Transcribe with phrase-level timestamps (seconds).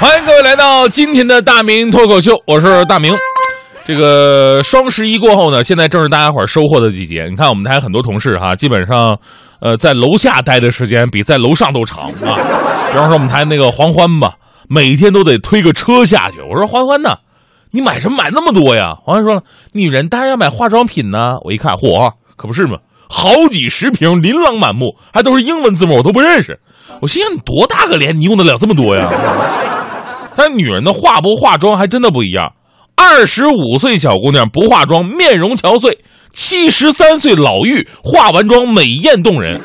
[0.00, 3.12] 欢迎各位来到今天的大明脱口秀，我是大明。
[3.84, 7.26] 这个双十一过后呢，现在正是大家伙收获的季节。
[7.28, 9.18] 你看，我们台很多同事哈，基本上，
[9.60, 12.38] 呃，在楼下待的时间比在楼上都长啊。
[12.92, 14.34] 比方说我们台那个黄欢吧，
[14.68, 16.36] 每天都得推个车下去。
[16.48, 17.16] 我说欢欢呢，
[17.72, 18.94] 你买什么买那么多呀？
[19.02, 19.42] 黄欢说了，
[19.72, 21.38] 女人当然要买化妆品呢。
[21.44, 22.78] 我一看，嚯，可不是嘛，
[23.08, 26.60] 好几十瓶，琳琅满目，还都是英文字母，我都不认识。
[27.02, 29.10] 我心想，你多大个脸，你用得了这么多呀？
[30.38, 32.52] 但女人的化不化妆还真的不一样。
[32.94, 35.98] 二十五岁小姑娘不化妆，面容憔悴；
[36.30, 39.60] 七十三岁老妪化完妆，美艳动人。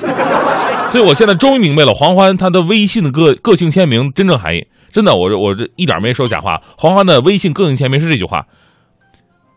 [0.90, 4.66] 所以我现在终于明白了黄欢她的微信的个个性签名真正含义。
[4.92, 6.60] 真的，我我这一点没说假话。
[6.76, 8.48] 黄欢的微信个性签名是这句话：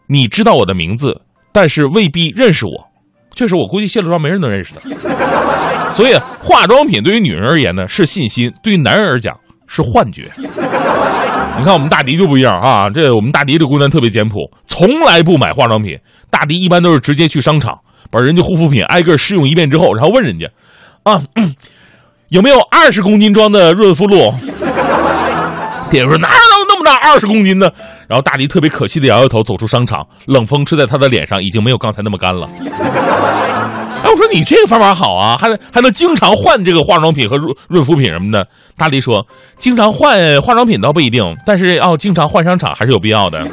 [0.09, 2.73] 你知道我的名字，但是未必认识我。
[3.35, 4.80] 确实，我估计卸了妆没人能认识他。
[5.93, 9.35] 所以，化妆品对于女人而言呢是信心，对于男人而讲。
[9.66, 12.88] 是幻觉，你看我们大迪就不一样啊！
[12.91, 15.99] 这我们大迪这姑娘特别简朴，从来不买化妆品。
[16.30, 17.79] 大迪一般都是直接去商场，
[18.10, 20.49] 把人家护肤品挨个试用一遍之后，然后问人家，
[21.02, 21.23] 啊，
[22.29, 24.32] 有没有二十公斤装的润肤露？
[25.90, 26.55] 店员说哪有
[26.87, 27.68] 大二十公斤呢？
[28.09, 32.46] 然后大迪特别可惜的摇摇头，走出商场，冷风吹在他的脸上，已经没有刚才那么干了。
[34.04, 38.46] 哎，我说你这个方法好啊，还还能经常换这个化妆品和润润肤品什么的。
[38.76, 39.26] 大迪说，
[39.59, 43.45] 经常换化妆品倒不一定，但是要经常换商场还是有必要的。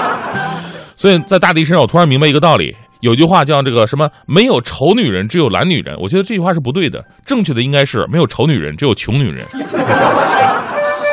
[0.96, 5.94] 所以在大迪身上，我突然明白一个道理，有句话叫这个什么“没有丑女人，只有懒女人”。
[6.00, 9.44] 我觉得这句话是不对的，正确的应该是“没有丑女人，只有穷女人”。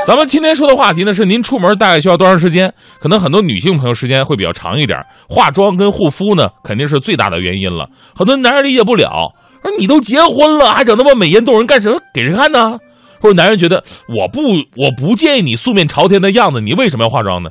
[0.06, 2.73] 咱们今天说的话题呢是您出门大概需要多长时间？
[3.00, 7.88] 可能很多女性朋友时间会比较长一点，化妆跟护肤呢肯定是最大的原因了。
[8.14, 12.02] 很多男人理解不了，说你都结婚了，还整那么美艳动人干什么？
[12.14, 12.78] 给谁看呢？
[13.22, 14.42] 或者男人觉得我不
[14.76, 17.50] 我不介意你素面朝天的样子，你为什么要化妆呢？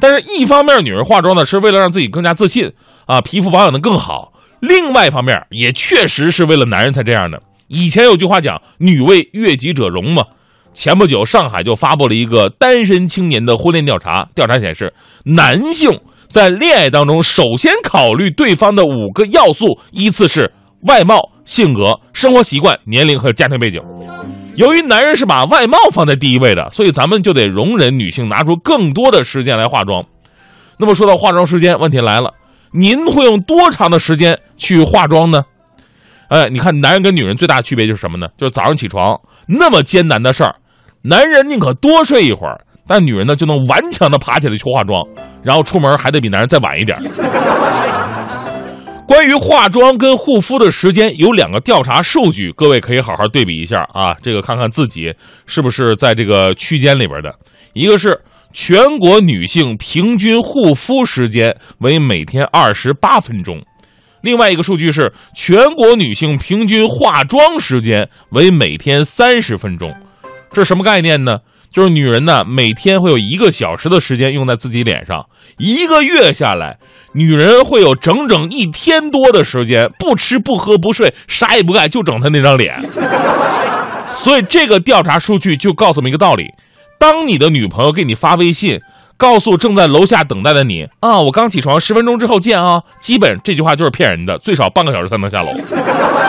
[0.00, 2.72] 但是一方面女人化妆呢是为了让自己更加自信
[3.06, 7.40] 啊，皮肤保养的更好；另外一方面也确实是为了男人才这样的。
[7.68, 10.24] 以前有句话讲“女为悦己者容”嘛。
[10.74, 14.28] 前不久，上海就发布了一个单身青年的婚恋调查。
[14.34, 14.92] 调查显示，
[15.24, 20.52] 男性在恋爱当中首先考虑对方的五个要素依次是
[20.82, 23.80] 外貌、性格、生活习惯、年龄和家庭背景。
[24.56, 30.04] 由于男人是把外貌放在第一位的，所以咱们就得容忍女性拿出更多的时间来化妆。
[30.78, 32.34] 那么说到化妆时间，问题来了，
[32.72, 35.44] 您会用多长的时间去化妆呢？
[36.28, 38.28] 哎，你看，男人跟女人最大的区别就是什么呢？
[38.36, 40.54] 就是早上起床那么艰难的事儿。
[41.06, 45.06] 男人宁可多睡一会儿，但女人呢就能顽强的爬起来去化妆，
[45.42, 46.98] 然后出门还得比男人再晚一点。
[49.06, 57.34] 关于化妆跟护肤的时间，有两个调查数据，各位可以好好对比一下啊，这个看看自己是不是在这个区间里边的。
[57.74, 58.22] 一个是
[58.54, 63.60] 全国女性平均护肤时间为每天二十八分钟，
[64.22, 69.94] 另外一个数据是全国女性平均化妆时间为每天三十分钟。
[70.54, 71.40] 这是什么概念呢？
[71.70, 75.26] 就是女人呢，每天会有一个小时的时间用在自己脸上，
[75.58, 76.78] 一个月下来，
[77.14, 82.80] 女人会有整整一天多的时间不吃不喝不睡，啥也不干，就整她那张脸。
[84.16, 86.52] 所以这个调查数据就告诉我们一个道理：
[86.96, 88.80] 当你的女朋友给你发微信，
[89.16, 95.52] 告诉正在楼下等待的你啊，我刚起床，十分钟之后见啊，基本这句话就是骗人的，最少半个小时才能下楼。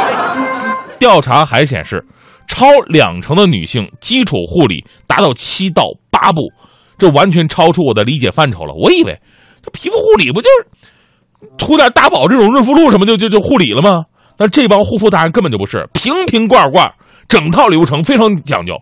[0.97, 2.03] 调查还显示。
[2.47, 6.41] 超两成的女性基础护理达到七到八步，
[6.97, 8.73] 这完全超出我的理解范畴了。
[8.73, 9.19] 我以为
[9.63, 14.05] 这皮肤护理不就是涂点大宝这种润肤露什么就就就护理了吗？
[14.37, 16.91] 那这帮护肤达人根本就不是，瓶瓶罐罐，
[17.29, 18.73] 整套流程非常讲究。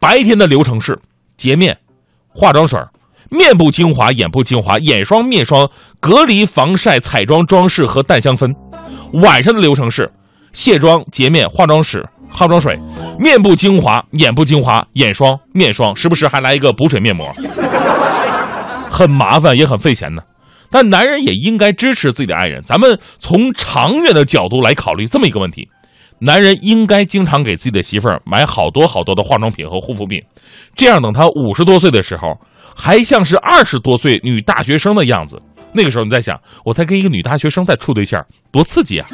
[0.00, 0.98] 白天的流程是
[1.36, 1.78] 洁面、
[2.28, 2.80] 化妆水、
[3.30, 5.70] 面部精华、眼部精华、眼霜、面霜、
[6.00, 8.52] 隔离、防晒、彩妆、装饰和淡香氛；
[9.22, 10.10] 晚上的流程是
[10.58, 12.02] 卸妆、洁面、化妆水。
[12.28, 12.76] 化妆水、
[13.16, 17.26] 面部精华、眼部精华、眼霜、面霜，时不时还来一个补水面膜，
[18.90, 20.20] 很麻烦也很费钱呢。
[20.68, 22.60] 但男人也应该支持自己的爱人。
[22.66, 25.68] 咱们从长远的角度来考虑这么一个问题：
[26.18, 30.20] 男人应该经常给自己的媳妇儿买好多好多的化妆品和护肤品，
[30.74, 32.36] 这样等他五十多岁的时候，
[32.76, 35.40] 还像是二十多岁女大学生的样子。
[35.72, 38.22] 那个时候你在想，我才跟一个女大学生在处对象，
[38.52, 39.06] 多刺激啊！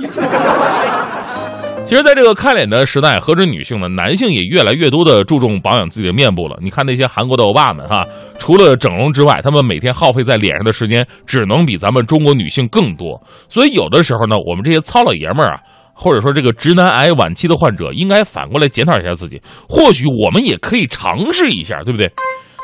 [1.84, 3.86] 其实，在这个看脸的时代，何止女性呢？
[3.88, 6.56] 男性也越来越多的注重保养自己的面部了。
[6.62, 8.06] 你看那些韩国的欧巴们，哈，
[8.38, 13.22] 除了整容之外，他们每天耗费在脸上的时间，只能比咱们中国女性更多。
[13.50, 15.60] 所以，有的时候呢，我们这些糙老爷们儿啊，
[15.92, 22.10] 或者说这个直男癌晚期的患者，应该反过来检讨一下自己，或许我们也可以尝试一下，对不对？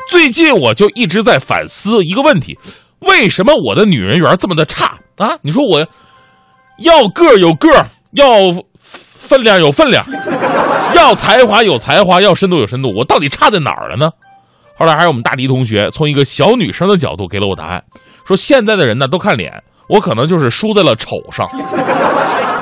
[0.09, 2.57] 最近我就一直在反思一个问题：
[2.99, 5.37] 为什么我的女人缘这么的差啊？
[5.43, 5.87] 你说我
[6.79, 7.69] 要个有个，
[8.13, 8.25] 要
[9.31, 10.03] 分量有分量，
[10.93, 14.09] 要才华有才华，要深度有深度，我到底差在哪儿了呢？
[14.77, 17.81] 后来还是我们大迪同学从一个小女生的角度给了我答案，
[18.27, 21.47] 说现在的人呢都看脸，我可能就是输在了丑上。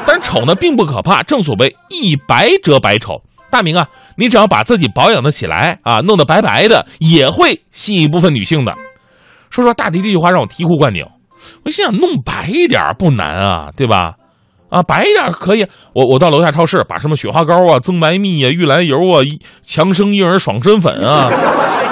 [0.06, 3.20] 但丑呢并不可怕，正所谓一白遮百丑。
[3.50, 8.76] 大明啊，你只要把自己保养的起来啊，弄得白白的，也会吸引一部分女性的。
[9.50, 11.04] 说实话，大迪这句话让我醍醐灌顶。
[11.66, 14.14] 我心想，弄白一点不难啊，对吧？
[14.70, 15.66] 啊，白一点可以。
[15.94, 19.22] 我我到楼下超市，把什么雪花膏啊、增白蜜啊、玉兰油啊、
[19.64, 21.30] 强生婴儿爽身粉啊，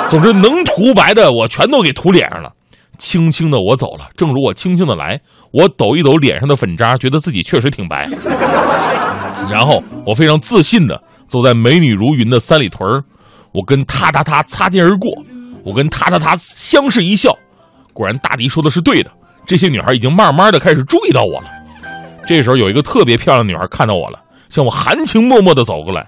[0.10, 2.52] 总之能涂白的我全都给涂脸上了。
[2.98, 5.20] 轻轻的我走了，正如我轻轻的来，
[5.52, 8.10] 我抖一抖脸上的粉渣，觉得自己确实挺白。
[9.52, 13.04] 然后我非常自信的走在美女如云的三里屯儿
[13.54, 15.12] 我跟他他他擦肩而过，
[15.64, 17.32] 我跟他他他相视一笑。
[17.94, 19.12] 果然大迪说的是对的，
[19.46, 21.48] 这些女孩已经慢慢的开始注意到我了。
[22.28, 24.20] 这时候有一个特别漂亮的女孩看到我了，
[24.50, 26.06] 向我含情脉脉的走过来，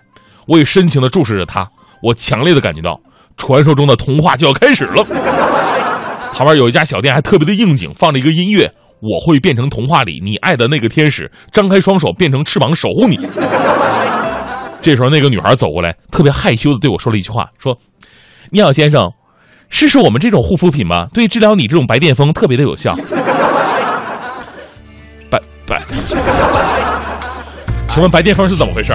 [0.48, 1.66] 我也深情的注视着她，
[2.04, 3.00] 我强烈的感觉到
[3.38, 5.04] 传说中的童话就要开始了。
[6.36, 8.70] 旁边有一家小店还特别的应景，放着一个音乐，
[9.02, 13.18] 我会变成童话里你爱的那个天使，张开双手变成翅膀守护你。
[14.82, 17.78] 这时候那个女孩走过来，特别害羞的对我说了一句话，说
[18.52, 19.12] ：“你好，先生，
[19.70, 22.96] 试试我们这种护肤品吧，对治疗你这种白癜风特别的有效。”
[27.88, 28.94] 请问白癜风是怎么回事？